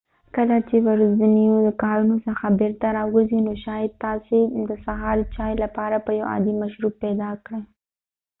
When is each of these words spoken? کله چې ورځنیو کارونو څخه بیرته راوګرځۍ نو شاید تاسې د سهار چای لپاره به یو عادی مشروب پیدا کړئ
کله 0.35 0.57
چې 0.69 0.75
ورځنیو 0.87 1.57
کارونو 1.83 2.15
څخه 2.27 2.45
بیرته 2.59 2.85
راوګرځۍ 2.97 3.39
نو 3.47 3.53
شاید 3.63 3.91
تاسې 4.03 4.37
د 4.69 4.71
سهار 4.85 5.17
چای 5.35 5.53
لپاره 5.63 5.95
به 6.05 6.11
یو 6.19 6.25
عادی 6.31 6.53
مشروب 6.61 6.93
پیدا 7.03 7.29
کړئ 7.45 7.63